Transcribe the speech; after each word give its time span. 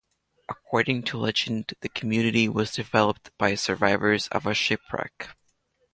According 0.49 1.03
to 1.03 1.19
legend, 1.19 1.75
the 1.81 1.89
community 1.89 2.49
was 2.49 2.71
developed 2.73 3.29
by 3.37 3.53
survivors 3.53 4.27
of 4.29 4.47
a 4.47 4.55
shipwreck. 4.55 5.27